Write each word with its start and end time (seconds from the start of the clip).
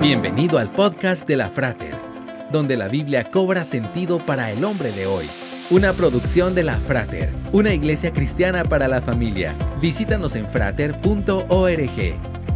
Bienvenido 0.00 0.56
al 0.56 0.72
podcast 0.72 1.28
de 1.28 1.36
la 1.36 1.50
Frater, 1.50 1.94
donde 2.50 2.74
la 2.74 2.88
Biblia 2.88 3.30
cobra 3.30 3.64
sentido 3.64 4.24
para 4.24 4.50
el 4.50 4.64
hombre 4.64 4.92
de 4.92 5.04
hoy. 5.04 5.28
Una 5.68 5.92
producción 5.92 6.54
de 6.54 6.62
la 6.62 6.78
Frater, 6.78 7.30
una 7.52 7.74
iglesia 7.74 8.10
cristiana 8.10 8.64
para 8.64 8.88
la 8.88 9.02
familia. 9.02 9.54
Visítanos 9.78 10.36
en 10.36 10.48
frater.org. 10.48 11.36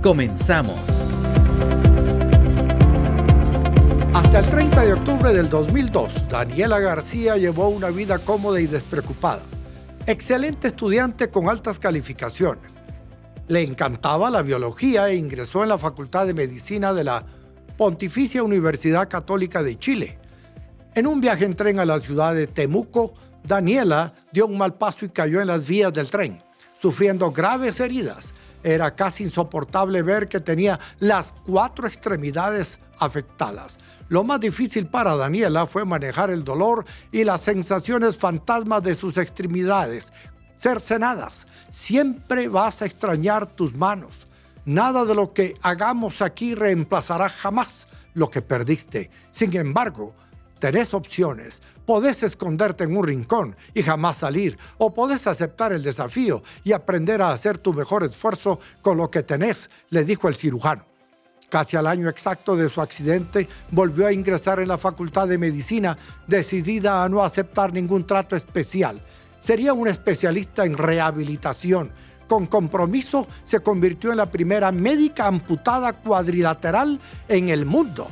Comenzamos. 0.02 0.80
Hasta 4.14 4.38
el 4.38 4.46
30 4.46 4.80
de 4.80 4.92
octubre 4.94 5.34
del 5.34 5.50
2002, 5.50 6.28
Daniela 6.30 6.80
García 6.80 7.36
llevó 7.36 7.68
una 7.68 7.90
vida 7.90 8.20
cómoda 8.20 8.58
y 8.58 8.66
despreocupada. 8.66 9.42
Excelente 10.06 10.68
estudiante 10.68 11.28
con 11.28 11.50
altas 11.50 11.78
calificaciones. 11.78 12.83
Le 13.46 13.62
encantaba 13.62 14.30
la 14.30 14.40
biología 14.40 15.08
e 15.08 15.16
ingresó 15.16 15.62
en 15.62 15.68
la 15.68 15.76
Facultad 15.76 16.26
de 16.26 16.32
Medicina 16.32 16.94
de 16.94 17.04
la 17.04 17.26
Pontificia 17.76 18.42
Universidad 18.42 19.08
Católica 19.08 19.62
de 19.62 19.78
Chile. 19.78 20.18
En 20.94 21.06
un 21.06 21.20
viaje 21.20 21.44
en 21.44 21.54
tren 21.54 21.78
a 21.78 21.84
la 21.84 21.98
ciudad 21.98 22.34
de 22.34 22.46
Temuco, 22.46 23.12
Daniela 23.42 24.14
dio 24.32 24.46
un 24.46 24.56
mal 24.56 24.74
paso 24.74 25.04
y 25.04 25.10
cayó 25.10 25.42
en 25.42 25.48
las 25.48 25.66
vías 25.66 25.92
del 25.92 26.10
tren, 26.10 26.42
sufriendo 26.80 27.32
graves 27.32 27.80
heridas. 27.80 28.32
Era 28.62 28.94
casi 28.94 29.24
insoportable 29.24 30.00
ver 30.02 30.26
que 30.26 30.40
tenía 30.40 30.80
las 30.98 31.34
cuatro 31.44 31.86
extremidades 31.86 32.80
afectadas. 32.98 33.76
Lo 34.08 34.24
más 34.24 34.40
difícil 34.40 34.86
para 34.86 35.16
Daniela 35.16 35.66
fue 35.66 35.84
manejar 35.84 36.30
el 36.30 36.44
dolor 36.44 36.86
y 37.12 37.24
las 37.24 37.42
sensaciones 37.42 38.16
fantasmas 38.16 38.82
de 38.82 38.94
sus 38.94 39.18
extremidades, 39.18 40.12
cercenadas. 40.56 41.46
Siempre 41.70 42.48
vas 42.48 42.82
a 42.82 42.86
extrañar 42.86 43.46
tus 43.46 43.74
manos. 43.74 44.26
Nada 44.64 45.04
de 45.04 45.14
lo 45.14 45.32
que 45.32 45.54
hagamos 45.62 46.22
aquí 46.22 46.54
reemplazará 46.54 47.28
jamás 47.28 47.86
lo 48.14 48.30
que 48.30 48.40
perdiste. 48.40 49.10
Sin 49.30 49.54
embargo, 49.56 50.14
tenés 50.58 50.94
opciones. 50.94 51.60
Podés 51.84 52.22
esconderte 52.22 52.84
en 52.84 52.96
un 52.96 53.04
rincón 53.04 53.56
y 53.74 53.82
jamás 53.82 54.16
salir, 54.16 54.58
o 54.78 54.94
podés 54.94 55.26
aceptar 55.26 55.74
el 55.74 55.82
desafío 55.82 56.42
y 56.62 56.72
aprender 56.72 57.20
a 57.20 57.30
hacer 57.30 57.58
tu 57.58 57.74
mejor 57.74 58.04
esfuerzo 58.04 58.58
con 58.80 58.96
lo 58.96 59.10
que 59.10 59.22
tenés, 59.22 59.68
le 59.90 60.04
dijo 60.04 60.28
el 60.28 60.34
cirujano. 60.34 60.86
Casi 61.50 61.76
al 61.76 61.86
año 61.86 62.08
exacto 62.08 62.56
de 62.56 62.70
su 62.70 62.80
accidente, 62.80 63.46
volvió 63.70 64.06
a 64.06 64.12
ingresar 64.12 64.58
en 64.60 64.68
la 64.68 64.78
Facultad 64.78 65.28
de 65.28 65.36
Medicina, 65.36 65.98
decidida 66.26 67.04
a 67.04 67.08
no 67.08 67.22
aceptar 67.22 67.72
ningún 67.72 68.06
trato 68.06 68.34
especial. 68.34 69.02
Sería 69.44 69.74
un 69.74 69.86
especialista 69.88 70.64
en 70.64 70.78
rehabilitación. 70.78 71.92
Con 72.26 72.46
compromiso 72.46 73.26
se 73.42 73.60
convirtió 73.60 74.10
en 74.10 74.16
la 74.16 74.30
primera 74.30 74.72
médica 74.72 75.26
amputada 75.26 75.92
cuadrilateral 75.92 76.98
en 77.28 77.50
el 77.50 77.66
mundo. 77.66 78.08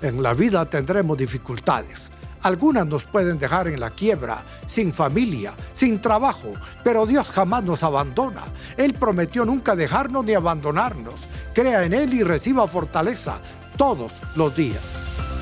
En 0.00 0.22
la 0.22 0.32
vida 0.32 0.64
tendremos 0.66 1.18
dificultades. 1.18 2.12
Algunas 2.42 2.86
nos 2.86 3.02
pueden 3.02 3.40
dejar 3.40 3.66
en 3.66 3.80
la 3.80 3.90
quiebra, 3.90 4.44
sin 4.66 4.92
familia, 4.92 5.54
sin 5.72 6.00
trabajo, 6.00 6.52
pero 6.84 7.04
Dios 7.04 7.28
jamás 7.30 7.64
nos 7.64 7.82
abandona. 7.82 8.44
Él 8.76 8.94
prometió 8.94 9.44
nunca 9.44 9.74
dejarnos 9.74 10.24
ni 10.24 10.34
abandonarnos. 10.34 11.26
Crea 11.52 11.82
en 11.82 11.94
Él 11.94 12.14
y 12.14 12.22
reciba 12.22 12.68
fortaleza 12.68 13.40
todos 13.76 14.12
los 14.36 14.54
días. 14.54 14.99